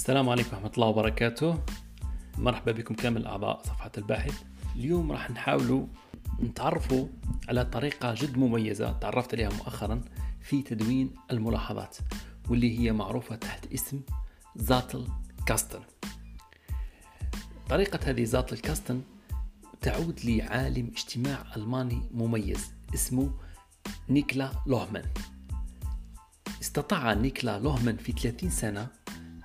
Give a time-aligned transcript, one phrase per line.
[0.00, 1.62] السلام عليكم ورحمة الله وبركاته.
[2.38, 4.42] مرحبا بكم كامل أعضاء صفحة الباحث.
[4.76, 5.86] اليوم راح نحاولوا
[6.40, 7.08] نتعرفوا
[7.48, 10.00] على طريقة جد مميزة تعرفت عليها مؤخرا
[10.40, 11.96] في تدوين الملاحظات
[12.50, 14.00] واللي هي معروفة تحت اسم
[14.56, 15.06] زاتل
[15.46, 15.80] كاستن
[17.68, 19.02] طريقة هذه زاتل كاستن
[19.80, 23.30] تعود لعالم اجتماع ألماني مميز اسمه
[24.08, 25.04] نيكلا لوهمان
[26.62, 28.99] استطاع نيكلا لوهمان في 30 سنة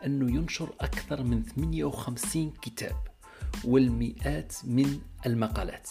[0.05, 2.95] أنه ينشر أكثر من 58 كتاب
[3.63, 5.89] والمئات من المقالات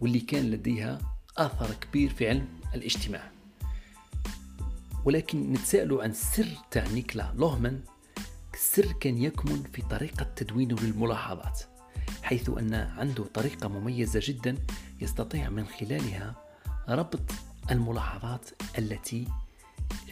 [0.00, 0.98] واللي كان لديها
[1.36, 3.30] أثر كبير في علم الاجتماع.
[5.04, 7.80] ولكن نتساءل عن السر تاع نيكلا لوهمان.
[8.54, 11.60] السر كان يكمن في طريقة تدوينه للملاحظات
[12.22, 14.56] حيث أن عنده طريقة مميزة جدا
[15.00, 16.34] يستطيع من خلالها
[16.88, 17.30] ربط
[17.70, 19.28] الملاحظات التي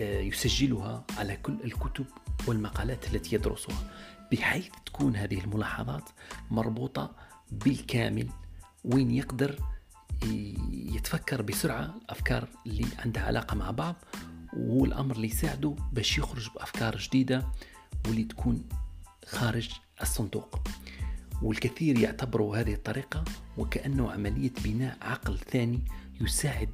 [0.00, 2.06] آه، يسجلها على كل الكتب
[2.46, 3.76] والمقالات التي يدرسها
[4.32, 6.08] بحيث تكون هذه الملاحظات
[6.50, 7.14] مربوطة
[7.52, 8.28] بالكامل
[8.84, 9.58] وين يقدر
[10.72, 13.96] يتفكر بسرعة الأفكار اللي عندها علاقة مع بعض
[14.56, 17.46] والأمر اللي يساعده باش يخرج بأفكار جديدة
[18.06, 18.68] واللي تكون
[19.26, 19.70] خارج
[20.02, 20.58] الصندوق.
[21.42, 23.24] والكثير يعتبروا هذه الطريقة
[23.58, 25.84] وكأنه عملية بناء عقل ثاني
[26.20, 26.70] يساعد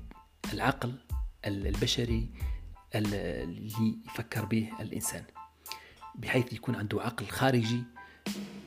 [0.52, 0.94] العقل
[1.46, 2.28] البشري
[2.94, 5.24] اللي يفكر به الإنسان.
[6.18, 7.82] بحيث يكون عنده عقل خارجي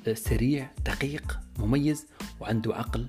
[0.08, 2.08] آه، سريع دقيق مميز
[2.40, 3.08] وعنده عقل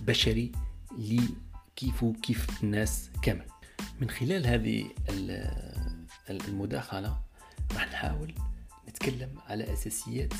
[0.00, 0.52] بشري
[0.92, 1.28] اللي
[1.76, 3.46] كيفه كيف الناس كامل.
[4.00, 4.90] من خلال هذه
[6.30, 7.20] المداخلة
[7.74, 8.34] راح نحاول
[8.88, 10.34] نتكلم على أساسيات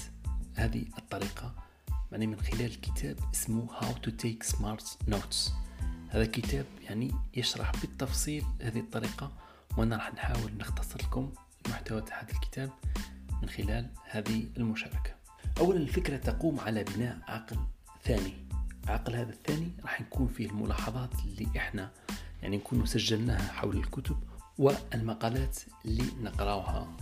[0.55, 1.55] هذه الطريقة
[2.13, 5.53] يعني من خلال كتاب اسمه How to Take Smart Notes.
[6.09, 9.33] هذا كتاب يعني يشرح بالتفصيل هذه الطريقة
[9.77, 11.33] وأنا راح نحاول نختصر لكم
[11.69, 12.71] محتوى هذا الكتاب
[13.43, 15.15] من خلال هذه المشاركة.
[15.61, 17.57] أولا الفكرة تقوم على بناء عقل
[18.05, 18.35] ثاني.
[18.89, 21.91] عقل هذا الثاني راح يكون فيه الملاحظات اللي إحنا
[22.43, 24.17] يعني نكون سجلناها حول الكتب
[24.59, 26.97] والمقالات اللي نقراها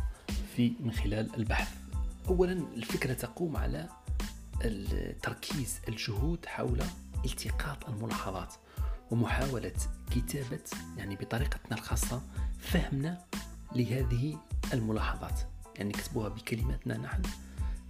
[0.56, 1.74] في من خلال البحث.
[2.28, 3.88] اولا الفكرة تقوم على
[4.64, 6.82] التركيز الجهود حول
[7.24, 8.54] التقاط الملاحظات
[9.10, 9.72] ومحاولة
[10.10, 10.64] كتابة
[10.96, 12.22] يعني بطريقتنا الخاصة
[12.58, 13.24] فهمنا
[13.74, 14.38] لهذه
[14.72, 15.40] الملاحظات.
[15.78, 17.22] يعني نكتبوها بكلماتنا نحن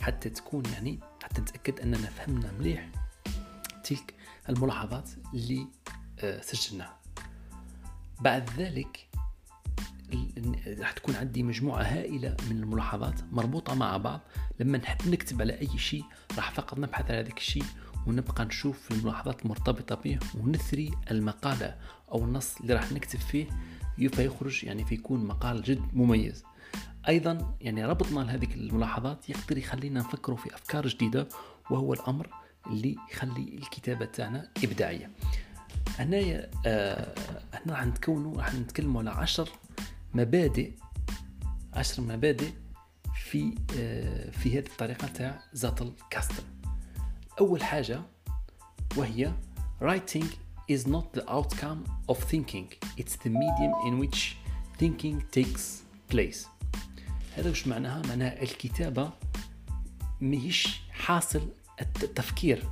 [0.00, 2.88] حتى تكون يعني حتى نتأكد أننا فهمنا مليح
[3.84, 4.14] تلك
[4.48, 5.66] الملاحظات اللي
[6.20, 6.98] آه، سجلناها.
[8.20, 9.08] بعد ذلك
[10.66, 14.20] راح تكون عندي مجموعة هائلة من الملاحظات مربوطة مع بعض.
[14.60, 16.04] لما نحب نكتب على أي شيء
[16.36, 17.64] راح فقط نبحث على هذاك الشيء
[18.06, 21.76] ونبقى نشوف الملاحظات المرتبطة به ونثري المقالة
[22.12, 23.46] أو النص اللي راح نكتب فيه.
[23.96, 26.44] فيخرج يعني فيكون مقال جد مميز.
[27.08, 31.28] أيضا يعني ربطنا لهذه الملاحظات يقدر يخلينا نفكروا في أفكار جديدة
[31.70, 32.30] وهو الأمر
[32.66, 35.10] اللي يخلي الكتابة تاعنا إبداعية.
[35.98, 37.14] هنايا آه
[37.54, 39.48] هنا راح نتكونوا راح نتكلموا على عشر
[40.14, 40.72] مبادئ
[41.72, 42.50] عشر مبادئ
[43.14, 46.42] في آه في هذه الطريقة تاع زاتل كاستل.
[47.40, 48.02] أول حاجة
[48.96, 49.32] وهي
[49.82, 50.26] writing
[50.72, 52.68] is not the outcome of thinking.
[52.98, 54.36] It's the medium in which
[54.78, 56.46] thinking takes place.
[57.36, 59.10] هذا وش معناها؟ معناها الكتابة
[60.20, 61.48] مهيش حاصل
[61.80, 62.68] التفكير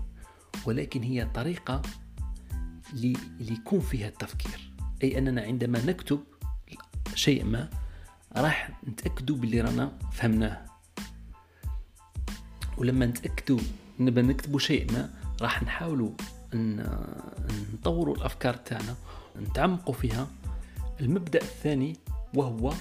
[0.66, 1.82] ولكن هي طريقة
[3.40, 4.72] ليكون فيها التفكير.
[5.02, 6.20] أي أننا عندما نكتب
[7.14, 7.70] شيء ما
[8.36, 10.64] راح نتأكدوا باللي رانا فهمناه.
[12.78, 13.60] ولما نتأكدوا
[14.00, 15.10] نبى نكتبوا شيء ما
[15.40, 16.10] راح نحاولوا
[17.74, 18.94] نطوروا الأفكار تاعنا
[19.36, 20.28] نتعمقوا فيها.
[21.00, 21.96] المبدأ الثاني
[22.34, 22.72] وهو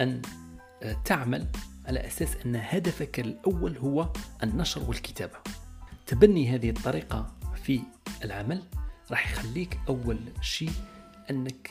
[0.00, 0.22] أن
[1.04, 1.46] تعمل
[1.86, 5.36] على أساس أن هدفك الأول هو النشر والكتابة.
[6.06, 7.80] تبني هذه الطريقة في
[8.24, 8.62] العمل
[9.10, 10.72] راح يخليك أول شيء
[11.30, 11.70] أنك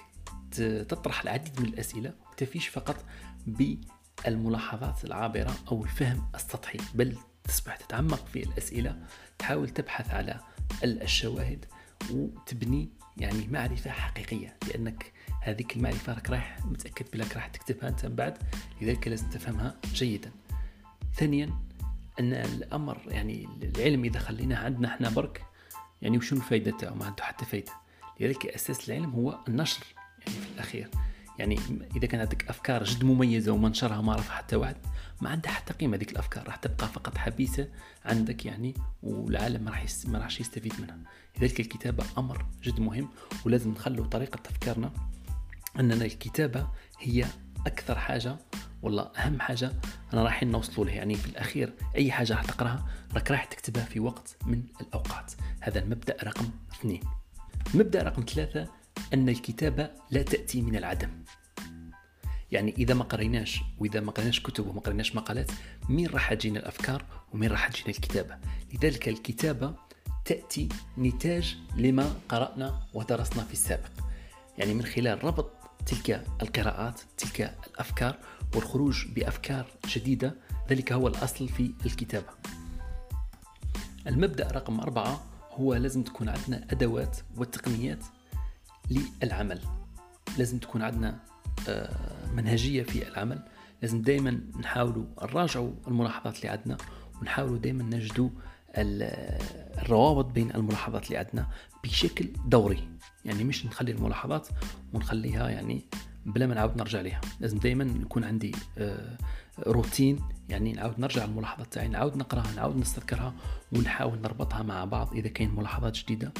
[0.89, 3.06] تطرح العديد من الأسئلة تفيش فقط
[3.47, 9.00] بالملاحظات العابرة أو الفهم السطحي بل تصبح تتعمق في الأسئلة
[9.38, 10.39] تحاول تبحث على
[10.83, 11.65] الشواهد
[12.11, 18.15] وتبني يعني معرفة حقيقية لأنك هذيك المعرفة راك رايح متأكد بلك راح تكتبها أنت من
[18.15, 18.38] بعد
[18.81, 20.31] لذلك لازم تفهمها جيدا.
[21.13, 21.53] ثانيا
[22.19, 25.41] أن الأمر يعني العلم إذا خليناه عندنا إحنا برك
[26.01, 27.71] يعني وشو الفايدة تاعو ما عنده حتى فايدة.
[28.19, 29.83] لذلك أساس العلم هو النشر
[30.27, 30.89] يعني في الأخير.
[31.39, 31.59] يعني
[31.95, 34.75] إذا كان عندك أفكار جد مميزة ومنشرها ما عرف حتى واحد
[35.21, 37.67] ما عندها حتى قيمة هذيك الأفكار راح تبقى فقط حبيسة
[38.05, 38.73] عندك يعني
[39.03, 39.85] والعالم ما راح.
[40.07, 40.97] ما راحش يستفيد منها.
[41.37, 43.09] لذلك الكتابة أمر جد مهم
[43.45, 44.91] ولازم نخلو طريقة تفكيرنا
[45.79, 46.67] أننا الكتابة
[46.99, 47.25] هي
[47.67, 48.37] أكثر حاجة
[48.81, 49.71] والله أهم حاجة
[50.13, 53.99] أنا رايحين نوصلوا له يعني في الأخير أي حاجة راح تقراها راك رايح تكتبها في
[53.99, 55.33] وقت من الأوقات.
[55.61, 57.01] هذا المبدأ رقم اثنين.
[57.73, 58.67] المبدا رقم ثلاثة
[59.13, 61.10] أن الكتابه لا تأتي من العدم.
[62.52, 65.52] يعني إذا ما قريناش وإذا ما قريناش كتب وما قريناش مقالات
[65.90, 68.38] مين راح تجينا الأفكار ومين راح تجينا الكتابة.
[68.74, 69.75] لذلك الكتابة
[70.25, 73.90] تأتي نتاج لما قرأنا ودرسنا في السابق.
[74.57, 75.52] يعني من خلال ربط
[75.86, 78.18] تلك القراءات تلك الأفكار
[78.56, 80.36] والخروج بأفكار جديدة
[80.69, 82.30] ذلك هو الأصل في الكتابة.
[84.07, 88.04] المبدأ رقم أربعة هو لازم تكون عندنا أدوات وتقنيات
[88.89, 89.59] للعمل.
[90.37, 91.19] لازم تكون عندنا
[91.69, 93.39] آه، منهجية في العمل.
[93.81, 96.77] لازم دائما نحاولوا نراجعوا الملاحظات اللي عندنا
[97.21, 98.29] ونحاولوا دائما نجدوا
[98.77, 101.47] الروابط بين الملاحظات اللي عندنا
[101.83, 102.87] بشكل دوري.
[103.25, 104.47] يعني مش نخلي الملاحظات
[104.93, 105.81] ونخليها يعني
[106.25, 109.17] بلا ما نعاود نرجع لها لازم دائما يكون عندي آه،
[109.59, 110.19] روتين.
[110.49, 113.33] يعني نعاود نرجع الملاحظات تاعي نعاود نقراها نعاود نستذكرها
[113.71, 116.33] ونحاول نربطها مع بعض إذا كاين ملاحظات جديدة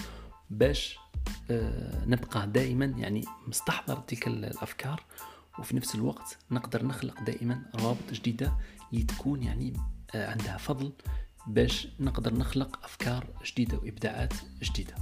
[0.50, 0.98] باش
[2.08, 5.04] نبقى دائما يعني مستحضر تلك الأفكار
[5.60, 8.54] وفي نفس الوقت نقدر نخلق دائما روابط جديدة
[8.94, 9.74] اللي تكون يعني
[10.16, 10.92] آه، عندها فضل
[11.48, 14.34] باش نقدر نخلق أفكار جديدة وإبداعات
[14.64, 14.96] جديدة.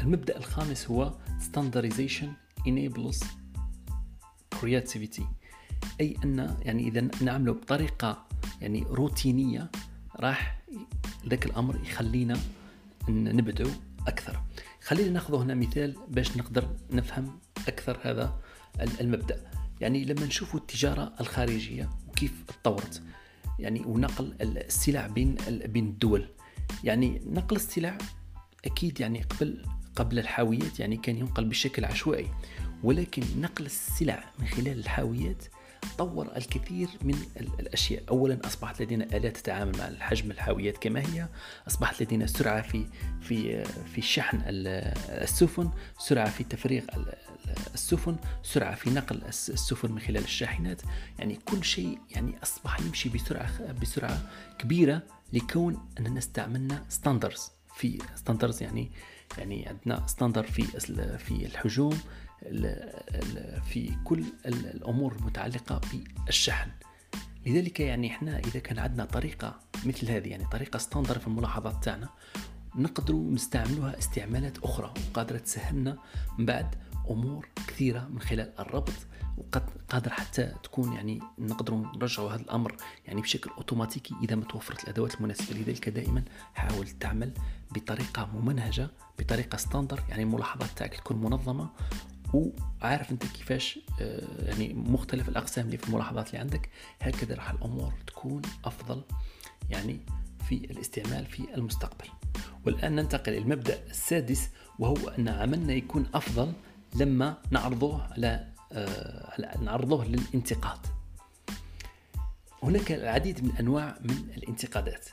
[0.00, 1.14] المبدأ الخامس هو
[1.52, 2.26] standardization
[2.68, 3.24] enables
[4.54, 5.22] creativity.
[6.00, 8.26] أي أن يعني إذا نعمله بطريقة
[8.60, 9.70] يعني روتينية
[10.16, 10.62] راح
[11.28, 12.38] ذاك الأمر يخلينا
[13.08, 13.70] نبدعوا
[14.06, 14.42] أكثر.
[14.84, 18.40] خلينا ناخذ هنا مثال باش نقدر نفهم أكثر هذا
[19.00, 19.50] المبدأ.
[19.80, 23.02] يعني لما نشوف التجارة الخارجية وكيف تطورت
[23.58, 26.28] يعني ونقل السلع بين بين الدول.
[26.84, 27.98] يعني نقل السلع
[28.64, 29.62] أكيد يعني قبل
[29.96, 32.30] قبل الحاويات يعني كان ينقل بشكل عشوائي
[32.82, 35.44] ولكن نقل السلع من خلال الحاويات
[35.98, 37.16] طور الكثير من
[37.60, 38.02] الأشياء.
[38.08, 41.28] اولا أصبحت لدينا آلات تتعامل مع الحجم الحاويات كما هي.
[41.68, 42.86] أصبحت لدينا سرعة في
[43.20, 46.82] في في شحن السفن سرعة في تفريغ
[47.74, 50.82] السفن سرعة في نقل السفن من خلال الشاحنات.
[51.18, 54.22] يعني كل شيء يعني أصبح يمشي بسرعة بسرعة
[54.58, 55.02] كبيرة
[55.32, 58.90] لكون أننا استعملنا standards في standards يعني
[59.38, 60.62] يعني عندنا standard في
[61.18, 61.98] في الحجوم
[63.64, 65.80] في كل الأمور المتعلقه
[66.26, 66.70] بالشحن.
[67.46, 72.08] لذلك يعني إحنا إذا كان عندنا طريقة مثل هذه يعني طريقة ستاندر في الملاحظات تاعنا
[72.76, 75.98] نقدروا نستعملوها استعمالات أخرى وقادرة تسهلنا
[76.38, 76.74] من بعد
[77.10, 78.92] أمور كثيرة من خلال الربط
[79.38, 82.76] وقد قادر حتى تكون يعني نقدروا نرجعوا هذا الأمر
[83.06, 85.58] يعني بشكل أوتوماتيكي إذا ما توفرت الأدوات المناسبة.
[85.58, 86.22] لذلك دائما
[86.54, 87.32] حاول تعمل
[87.74, 91.70] بطريقة ممنهجة بطريقة ستاندر يعني الملاحظات تاعك تكون منظمة
[92.34, 96.68] وعارف انت كيفاش آه، يعني مختلف الأقسام اللي في الملاحظات اللي عندك
[97.00, 99.02] هكذا راح الأمور تكون أفضل
[99.70, 100.00] يعني
[100.48, 102.08] في الاستعمال في المستقبل.
[102.66, 104.48] والآن ننتقل إلى المبدأ السادس
[104.78, 106.52] وهو أن عملنا يكون أفضل
[106.96, 110.86] لما نعرضوه على آه، نعرضوه للانتقاد.
[112.62, 115.08] هناك العديد من انواع من الانتقادات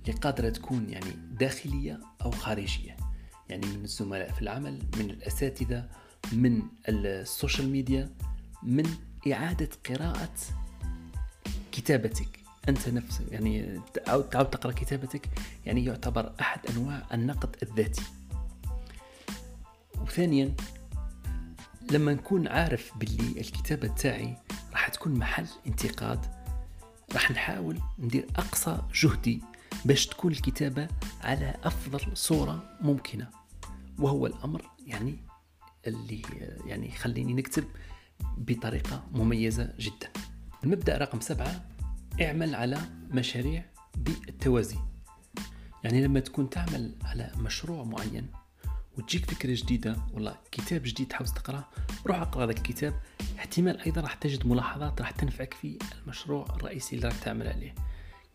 [0.00, 2.96] اللي قادرة تكون يعني داخلية أو خارجية.
[3.48, 5.88] يعني من الزملاء في العمل من الأساتذة
[6.32, 8.10] من السوشيال ميديا
[8.62, 8.96] من
[9.32, 10.34] إعادة قراءة
[11.72, 12.38] كتابتك.
[12.68, 15.28] أنت نفسك يعني تعود تقرأ كتابتك
[15.66, 18.02] يعني يعتبر أحد أنواع النقد الذاتي.
[20.00, 20.54] وثانيا
[21.90, 24.36] لما نكون عارف باللي الكتابة تاعي
[24.72, 26.26] راح تكون محل انتقاد
[27.14, 29.42] راح نحاول ندير أقصى جهدي
[29.84, 30.88] باش تكون الكتابة
[31.20, 33.30] على أفضل صورة ممكنة.
[33.98, 35.25] وهو الأمر يعني
[35.88, 36.22] اللي
[36.66, 37.64] يعني يخليني نكتب
[38.36, 40.10] بطريقة مميزة جدا.
[40.64, 41.64] المبدأ رقم سبعة
[42.20, 42.78] اعمل على
[43.10, 43.64] مشاريع
[43.96, 44.78] بالتوازي.
[45.84, 48.26] يعني لما تكون تعمل على مشروع معين
[48.98, 51.68] وتجيك فكرة جديدة والله كتاب جديد تحاول تقرأه
[52.06, 53.00] روح اقرأ هذا الكتاب
[53.38, 57.74] احتمال أيضا راح تجد ملاحظات راح تنفعك في المشروع الرئيسي اللي راح تعمل عليه.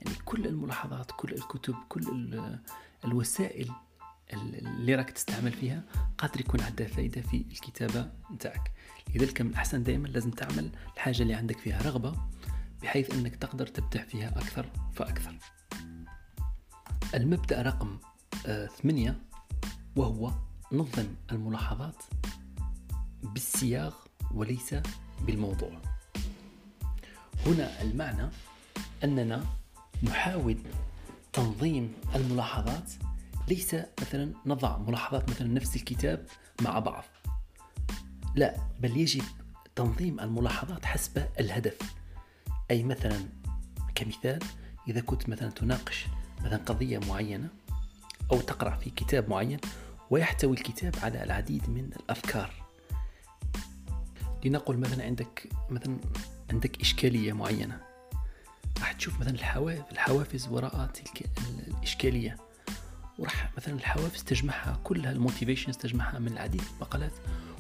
[0.02, 2.42] يعني كل الملاحظات كل الكتب كل
[3.06, 3.72] الوسائل
[4.34, 5.84] اللي راك تستعمل فيها
[6.18, 8.72] قادر يكون عندها فائدة في الكتابة نتاعك.
[9.16, 12.14] لذلك من الأحسن دائما لازم تعمل الحاجة اللي عندك فيها رغبة
[12.82, 15.38] بحيث أنك تقدر تبدع فيها أكثر فأكثر.
[17.16, 17.98] المبدأ رقم
[18.46, 19.22] آه ثمانية
[19.96, 20.32] وهو
[20.72, 22.04] نظم الملاحظات
[23.24, 24.76] بالسياق وليس
[25.22, 25.82] بالموضوع.
[27.46, 28.30] هنا المعنى
[29.04, 29.46] أننا
[30.04, 30.58] نحاول
[31.34, 32.92] تنظيم الملاحظات
[33.52, 36.26] ليس مثلا نضع ملاحظات مثلا نفس الكتاب
[36.62, 37.04] مع بعض.
[38.36, 39.24] لا بل يجب
[39.76, 41.78] تنظيم الملاحظات حسب الهدف.
[42.72, 43.20] أي مثلا
[43.96, 44.40] كمثال
[44.88, 46.06] إذا كنت مثلا تناقش
[46.42, 47.50] مثلا قضية معينة
[48.32, 49.60] أو تقرأ في كتاب معين
[50.10, 52.54] ويحتوي الكتاب على العديد من الأفكار.
[54.46, 55.98] لنقل مثلا عندك مثلا
[56.52, 57.82] عندك إشكالية معينة.
[58.80, 59.36] راح تشوف مثلا
[59.92, 61.30] الحوافز وراء تلك
[61.68, 62.51] الإشكالية.
[63.22, 67.12] وراح مثلا الحوافز تجمعها كلها الموتيفيشنز تجمعها من العديد المقالات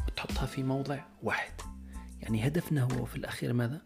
[0.08, 1.54] وتحطها في موضع واحد.
[2.20, 3.82] يعني هدفنا هو في الأخير ماذا؟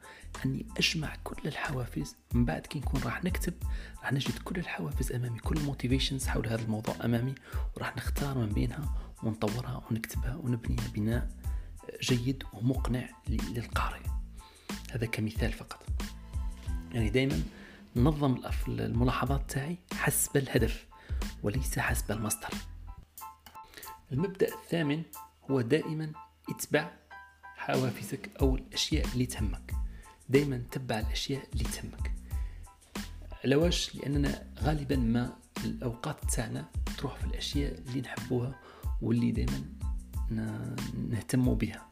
[0.46, 3.54] أني أجمع كل الحوافز من بعد كي نكون راح نكتب
[4.02, 7.36] راح نجد كل الحوافز أمامي كل الموتيفيشنز حول هذا الموضوع أمامي
[7.76, 11.30] وراح نختار من بينها ونطورها ونكتبها ونبني بناء
[12.02, 14.02] جيد ومقنع للقارئ.
[14.92, 15.86] هذا كمثال فقط.
[16.92, 17.44] يعني دائما
[17.96, 20.86] ننظم الملاحظات تاعي حسب الهدف.
[21.44, 22.50] وليس حسب المصدر.
[24.12, 25.04] المبدأ الثامن
[25.52, 26.12] هو دائما
[26.50, 26.92] اتبع
[27.56, 29.76] حوافزك أو الأشياء اللي تهمك.
[30.30, 32.12] دائما تبع الأشياء اللي تهمك.
[33.44, 36.66] علاش لأننا غالبا ما الأوقات تاعنا
[36.98, 38.60] تروح في الأشياء اللي نحبوها
[39.02, 39.66] واللي دائما
[41.10, 41.92] نهتم بها.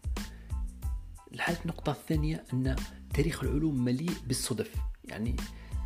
[1.33, 2.75] الحالة النقطة الثانية أن
[3.13, 4.75] تاريخ العلوم مليء بالصدف
[5.05, 5.35] يعني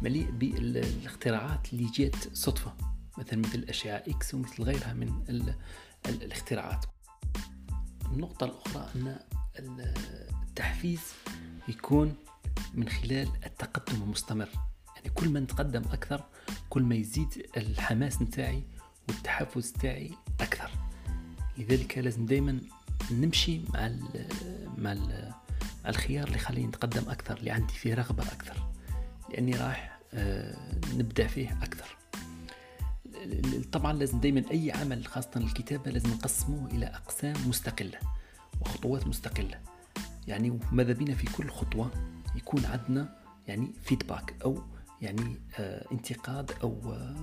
[0.01, 2.73] مليء بالإختراعات اللي جات صدفة.
[3.17, 5.23] مثلا مثل الأشعة إكس ومثل غيرها من
[6.05, 6.85] الاختراعات.
[8.11, 9.17] النقطة الأخرى أن
[9.59, 11.01] التحفيز
[11.67, 12.15] يكون
[12.73, 14.49] من خلال التقدم المستمر.
[14.95, 16.23] يعني كل ما نتقدم أكثر
[16.69, 18.63] كل ما يزيد الحماس نتاعي
[19.07, 20.69] والتحفز تاعي أكثر.
[21.57, 22.61] لذلك لازم دايما
[23.11, 24.27] نمشي مع ال
[24.77, 25.33] مع ال
[25.83, 28.67] مع الخيار اللي يخليني نتقدم أكثر اللي عندي فيه رغبة أكثر.
[29.29, 30.57] لأني راح آه،
[30.93, 31.96] نبدع فيه أكثر.
[33.71, 37.99] طبعا لازم دايما أي عمل خاصة الكتابة لازم نقسمه إلى أقسام مستقلة
[38.61, 39.59] وخطوات مستقلة.
[40.27, 41.91] يعني ماذا بينا في كل خطوة
[42.35, 43.15] يكون عندنا
[43.47, 44.63] يعني فيدباك أو
[45.01, 47.15] يعني آه انتقاد آه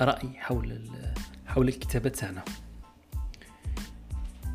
[0.00, 0.90] رأي حول
[1.46, 2.44] حول الكتابة تاعنا.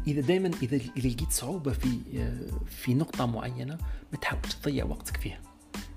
[0.08, 3.78] إذا دائما إذا لقيت صعوبة في آه، في نقطة معينة
[4.12, 5.42] ما تحاولش تضيع وقتك فيها.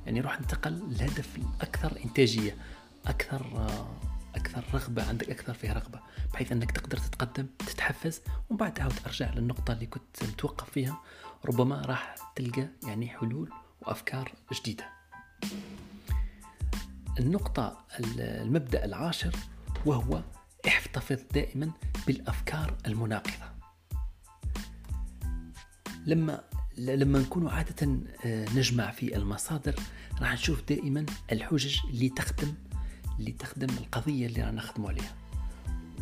[0.06, 2.56] يعني روح انتقل للهدف الأكثر إنتاجية
[3.06, 6.00] أكثر آه، أكثر رغبة عندك أكثر فيها رغبة
[6.32, 8.20] بحيث أنك تقدر تتقدم تتحفز
[8.50, 11.00] ومن بعد تعاود ارجع للنقطة اللي كنت متوقف فيها.
[11.44, 14.84] ربما راح تلقى يعني حلول وأفكار جديدة.
[17.18, 17.84] النقطة
[18.18, 19.36] المبدأ العاشر
[19.86, 20.22] وهو
[20.66, 21.70] احتفظ دائما
[22.06, 23.52] بالأفكار المناقضة.
[26.06, 26.44] لما
[26.78, 29.74] لما نكون عادة آه، نجمع في المصادر
[30.20, 32.54] راح نشوف دائما الحجج اللي تخدم
[33.18, 35.14] اللي تخدم القضية اللي رانا نخدموا عليها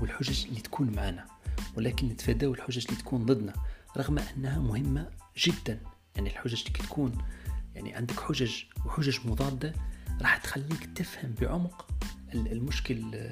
[0.01, 1.27] والحجج اللي تكون معنا
[1.77, 3.53] ولكن نتفاداو الحجج اللي تكون ضدنا
[3.97, 5.81] رغم أنها مهمة جدا.
[6.17, 7.19] يعني الحجج اللي تكون
[7.75, 9.75] يعني عندك حجج وحجج مضادة
[10.21, 11.87] راح تخليك تفهم بعمق
[12.35, 13.31] المشكل آه،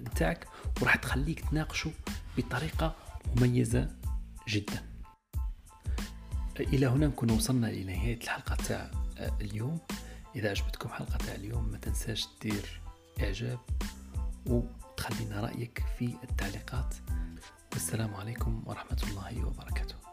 [0.00, 0.48] نتاعك
[0.82, 1.90] وراح تخليك تناقشه
[2.38, 2.96] بطريقة
[3.36, 3.90] مميزة
[4.48, 4.82] جدا.
[6.60, 8.90] إلى هنا نكون وصلنا إلى نهاية الحلقة تاع
[9.40, 9.78] اليوم.
[10.36, 12.83] إذا عجبتكم حلقة تاع اليوم ما تنساش دير
[13.20, 13.58] إعجاب
[14.46, 16.94] وتخلينا رأيك في التعليقات.
[17.72, 20.03] والسلام عليكم ورحمة الله وبركاته.